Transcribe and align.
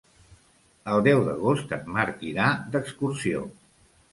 El 0.93 1.03
deu 1.09 1.21
d'agost 1.27 1.75
en 1.79 1.85
Marc 1.99 2.25
irà 2.31 2.49
d'excursió. 2.77 3.45